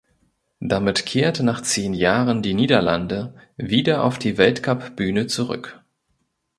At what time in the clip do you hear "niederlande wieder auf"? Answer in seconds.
2.55-4.17